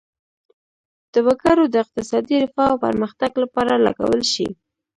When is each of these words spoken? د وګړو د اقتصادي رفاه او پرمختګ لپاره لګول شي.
د 1.13 1.15
وګړو 1.27 1.65
د 1.69 1.75
اقتصادي 1.83 2.35
رفاه 2.43 2.69
او 2.71 2.81
پرمختګ 2.85 3.31
لپاره 3.43 3.81
لګول 3.85 4.21
شي. 4.33 4.47